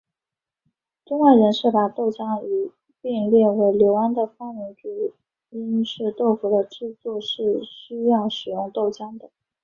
[1.05, 2.71] 中外人士把豆浆一
[3.03, 5.13] 拼列为刘安的发明主
[5.51, 9.29] 因是豆腐的制作是需要使用豆浆的。